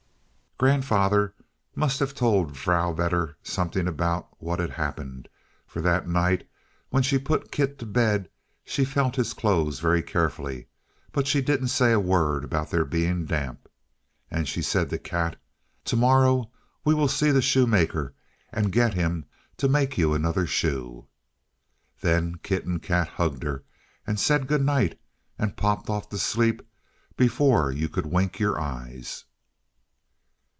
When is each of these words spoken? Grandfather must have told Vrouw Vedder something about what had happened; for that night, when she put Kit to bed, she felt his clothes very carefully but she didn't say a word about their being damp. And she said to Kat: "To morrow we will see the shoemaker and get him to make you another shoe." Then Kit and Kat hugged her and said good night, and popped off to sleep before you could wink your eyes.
Grandfather 0.61 1.33
must 1.73 1.99
have 1.99 2.13
told 2.13 2.55
Vrouw 2.55 2.93
Vedder 2.93 3.35
something 3.41 3.87
about 3.87 4.27
what 4.37 4.59
had 4.59 4.69
happened; 4.69 5.27
for 5.65 5.81
that 5.81 6.07
night, 6.07 6.47
when 6.89 7.01
she 7.01 7.17
put 7.17 7.51
Kit 7.51 7.79
to 7.79 7.85
bed, 7.87 8.29
she 8.63 8.85
felt 8.85 9.15
his 9.15 9.33
clothes 9.33 9.79
very 9.79 10.03
carefully 10.03 10.67
but 11.11 11.25
she 11.25 11.41
didn't 11.41 11.69
say 11.69 11.91
a 11.91 11.99
word 11.99 12.43
about 12.43 12.69
their 12.69 12.85
being 12.85 13.25
damp. 13.25 13.67
And 14.29 14.47
she 14.47 14.61
said 14.61 14.91
to 14.91 14.99
Kat: 14.99 15.35
"To 15.85 15.95
morrow 15.95 16.51
we 16.85 16.93
will 16.93 17.07
see 17.07 17.31
the 17.31 17.41
shoemaker 17.41 18.13
and 18.51 18.71
get 18.71 18.93
him 18.93 19.25
to 19.57 19.67
make 19.67 19.97
you 19.97 20.13
another 20.13 20.45
shoe." 20.45 21.07
Then 22.01 22.35
Kit 22.43 22.67
and 22.67 22.83
Kat 22.83 23.07
hugged 23.07 23.41
her 23.41 23.63
and 24.05 24.19
said 24.19 24.45
good 24.45 24.63
night, 24.63 24.99
and 25.39 25.57
popped 25.57 25.89
off 25.89 26.07
to 26.09 26.19
sleep 26.19 26.61
before 27.17 27.71
you 27.71 27.89
could 27.89 28.05
wink 28.05 28.37
your 28.37 28.59
eyes. 28.59 29.25